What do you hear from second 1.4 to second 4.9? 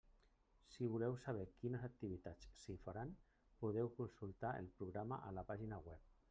quines activitats s'hi faran, podeu consultar el